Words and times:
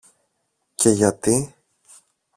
Και 0.75 0.89
γιατί; 0.89 1.55